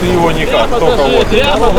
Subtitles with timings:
[0.00, 1.26] Ты его никак, только вот.
[1.26, 1.70] Прямо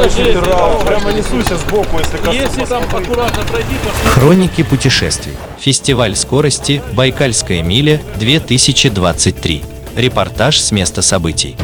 [0.85, 4.09] прямо несуйся сбоку, если Если там аккуратно пройти, то...
[4.09, 5.33] Хроники путешествий.
[5.59, 9.63] Фестиваль скорости «Байкальская миля 2023».
[9.95, 11.55] Репортаж с места событий.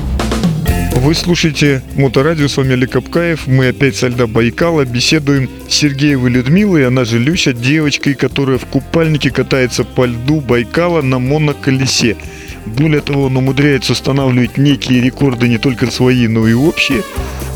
[0.95, 3.47] Вы слушаете Моторадио, с вами Олег Капкаев.
[3.47, 8.65] Мы опять со льда Байкала беседуем с Сергеевой Людмилой, она же Люся, девочкой, которая в
[8.65, 12.17] купальнике катается по льду Байкала на моноколесе.
[12.65, 17.03] Более того, он умудряется устанавливать некие рекорды не только свои, но и общие.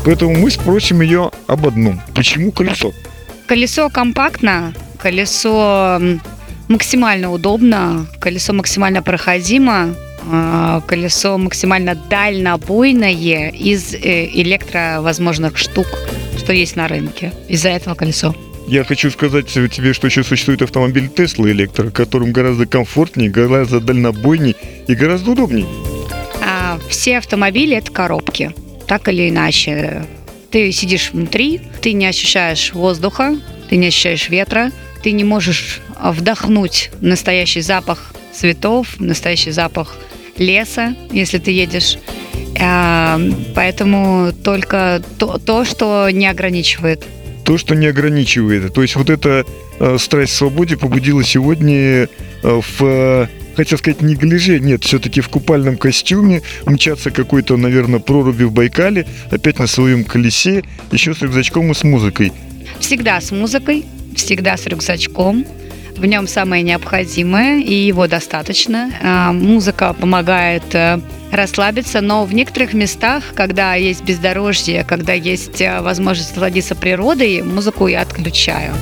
[0.04, 2.00] Поэтому мы спросим ее об одном.
[2.14, 2.92] Почему колесо?
[3.46, 6.00] Колесо компактно, колесо
[6.68, 9.94] максимально удобно, колесо максимально проходимо,
[10.30, 15.86] а, колесо максимально дальнобойное из э, электровозможных штук,
[16.38, 17.32] что есть на рынке.
[17.48, 18.34] Из-за этого колесо.
[18.70, 24.54] Я хочу сказать тебе, что еще существует автомобиль Tesla электро, которым гораздо комфортнее, гораздо дальнобойней
[24.86, 25.66] и гораздо удобнее.
[26.40, 28.54] А, все автомобили это коробки,
[28.86, 30.06] так или иначе.
[30.52, 33.36] Ты сидишь внутри, ты не ощущаешь воздуха,
[33.68, 34.70] ты не ощущаешь ветра,
[35.02, 39.96] ты не можешь вдохнуть настоящий запах цветов, настоящий запах
[40.36, 41.98] леса, если ты едешь.
[42.60, 43.20] А,
[43.52, 47.04] поэтому только то, то, что не ограничивает.
[47.44, 48.72] То, что не ограничивает.
[48.72, 49.44] То есть вот эта
[49.78, 52.08] э, страсть к свободе побудила сегодня э,
[52.42, 58.44] в э, хотел сказать, не гляже, нет, все-таки в купальном костюме, мчаться какой-то, наверное, проруби
[58.44, 62.32] в Байкале, опять на своем колесе, еще с рюкзачком и с музыкой.
[62.78, 63.84] Всегда с музыкой,
[64.16, 65.44] всегда с рюкзачком.
[65.96, 68.90] В нем самое необходимое, и его достаточно.
[69.02, 75.80] А, музыка помогает э, расслабиться, но в некоторых местах, когда есть бездорожье, когда есть э,
[75.80, 78.72] возможность насладиться природой, музыку я отключаю.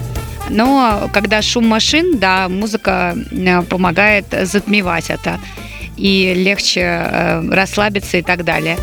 [0.50, 5.40] Но когда шум машин, да, музыка э, помогает затмевать это
[5.96, 8.78] и легче расслабиться и так далее.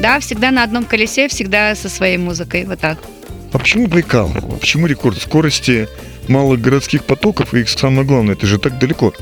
[0.00, 2.98] Да, всегда на одном колесе, всегда со своей музыкой, вот так.
[3.52, 4.30] А почему Байкал?
[4.60, 5.88] Почему рекорд скорости
[6.28, 9.12] малых городских потоков, и самое главное, это же так далеко.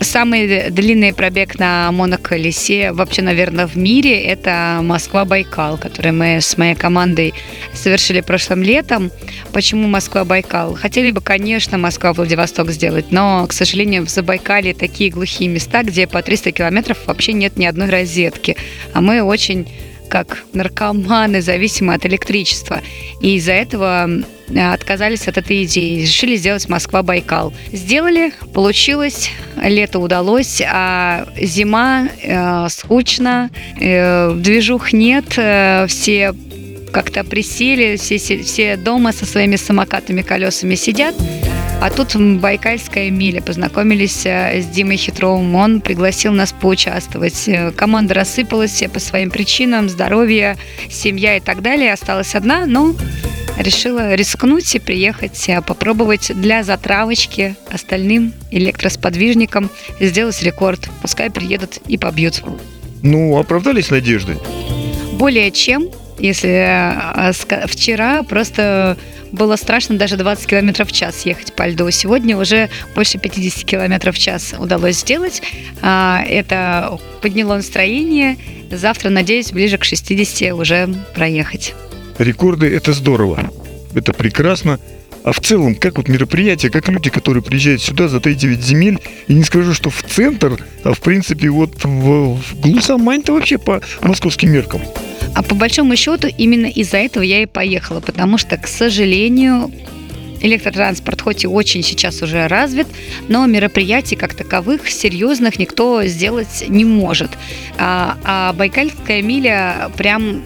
[0.00, 6.74] Самый длинный пробег на моноколесе вообще, наверное, в мире– это Москва-Байкал, который мы с моей
[6.74, 7.32] командой
[7.72, 9.10] совершили прошлым летом.
[9.52, 10.74] Почему Москва-Байкал?
[10.74, 16.22] Хотели бы, конечно, Москва-Владивосток сделать, но, к сожалению, в Забайкале такие глухие места, где по
[16.22, 18.56] 300 километров вообще нет ни одной розетки.
[18.92, 19.66] А мы очень
[20.08, 22.80] как наркоманы, зависимы от электричества.
[23.20, 24.08] И из-за этого
[24.54, 26.02] отказались от этой идеи.
[26.02, 27.52] Решили сделать Москва-Байкал.
[27.72, 29.30] Сделали, получилось,
[29.60, 33.50] лето удалось, а зима э, скучно,
[33.80, 36.34] э, движух нет, э, все
[36.92, 41.14] как-то присели, все, все дома со своими самокатами, колесами сидят.
[41.78, 43.42] А тут Байкальская миля.
[43.42, 45.54] Познакомились э, с Димой Хитровым.
[45.54, 47.46] Он пригласил нас поучаствовать.
[47.48, 49.88] Э, команда рассыпалась все по своим причинам.
[49.88, 50.56] Здоровье,
[50.90, 51.92] семья и так далее.
[51.92, 52.94] Осталась одна, но
[53.58, 59.70] решила рискнуть и приехать, э, попробовать для затравочки остальным электросподвижникам
[60.00, 60.88] сделать рекорд.
[61.02, 62.42] Пускай приедут и побьют.
[63.02, 64.38] Ну, оправдались надежды?
[65.12, 65.88] Более чем.
[66.18, 66.96] Если
[67.66, 68.96] вчера просто
[69.32, 71.90] было страшно даже 20 км в час ехать по льду.
[71.90, 75.42] Сегодня уже больше 50 км в час удалось сделать.
[75.82, 78.36] А, это подняло настроение.
[78.70, 81.74] Завтра, надеюсь, ближе к 60 уже проехать.
[82.18, 83.50] Рекорды– это здорово.
[83.94, 84.78] Это прекрасно.
[85.26, 89.34] А в целом, как вот мероприятие, как люди, которые приезжают сюда за 3-9 земель, и
[89.34, 94.52] не скажу, что в центр, а в принципе вот в, в Глусамань-то вообще по московским
[94.52, 94.82] меркам.
[95.36, 99.70] А по большому счету именно из-за этого я и поехала, потому что, к сожалению,
[100.40, 102.86] электротранспорт хоть и очень сейчас уже развит,
[103.28, 107.32] но мероприятий как таковых серьезных никто сделать не может.
[107.76, 110.42] А, а Байкальская миля прям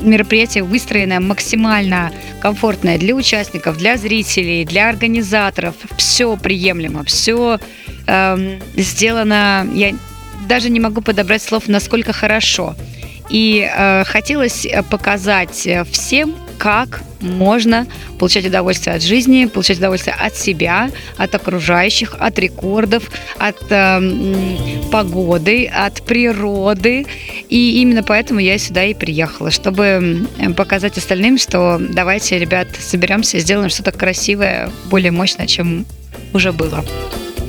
[0.00, 2.10] мероприятие выстроено максимально
[2.40, 5.76] комфортное для участников, для зрителей, для организаторов.
[5.96, 7.60] Все приемлемо, все
[8.08, 9.68] эм, сделано.
[9.72, 9.94] Я
[10.48, 12.74] даже не могу подобрать слов, насколько хорошо.
[13.32, 17.86] И э, хотелось э, показать э, всем, как можно
[18.18, 24.00] получать удовольствие от жизни, получать удовольствие от себя, от окружающих, от рекордов, от э,
[24.92, 27.06] погоды, от природы.
[27.48, 33.70] И именно поэтому я сюда и приехала, чтобы показать остальным, что давайте, ребят, соберемся, сделаем
[33.70, 35.86] что-то красивое, более мощное, чем
[36.34, 36.84] уже было.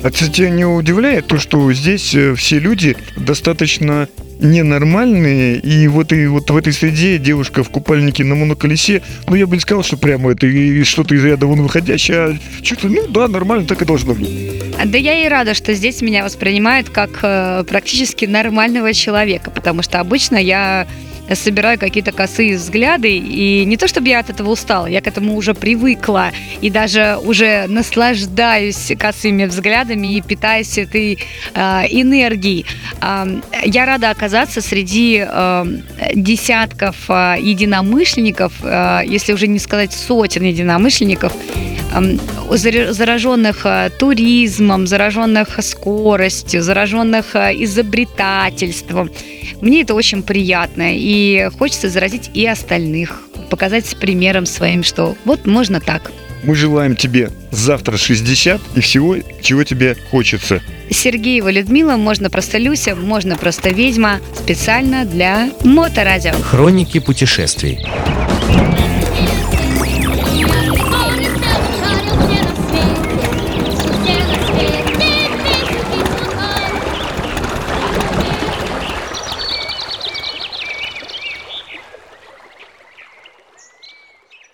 [0.02, 4.08] А тебя не удивляет то, что здесь э, все люди достаточно
[4.44, 9.48] ненормальные, и вот и вот в этой среде девушка в купальнике на моноколесе, ну я
[9.48, 13.07] бы не сказал, что прямо это и что-то из ряда вон выходящее, а что-то, ну
[13.07, 14.30] да, нормально, так и должно быть.
[14.86, 20.00] Да я и рада, что здесь меня воспринимают как э, практически нормального человека, потому что
[20.00, 20.88] обычно я
[21.36, 23.18] собираю какие-то косые взгляды.
[23.18, 26.32] И не то, чтобы я от этого устала, я к этому уже привыкла.
[26.62, 31.20] И даже уже наслаждаюсь косыми взглядами и питаюсь этой
[31.54, 31.60] э,
[31.90, 32.66] энергией.
[33.02, 33.26] Э,
[33.66, 35.66] я рада оказаться среди э,
[36.16, 41.34] десятков э, единомышленников, э, если уже не сказать сотен единомышленников,
[42.50, 49.10] зараженных э, туризмом, зараженных скоростью, зараженных э, изобретательством.
[49.62, 55.45] Мне это очень приятно, и хочется заразить и остальных, показать с примером своим, что вот
[55.45, 56.12] можно так.
[56.44, 60.62] Мы желаем тебе завтра 60 и всего, чего тебе хочется.
[60.89, 66.34] Сергеева Людмила, можно просто Люся, можно просто ведьма, специально для Моторадио.
[66.34, 67.80] Хроники путешествий.